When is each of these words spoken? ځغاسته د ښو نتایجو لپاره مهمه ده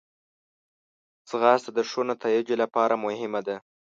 ځغاسته 1.29 1.71
د 1.77 1.79
ښو 1.89 2.01
نتایجو 2.11 2.55
لپاره 2.63 3.01
مهمه 3.05 3.41
ده 3.47 3.55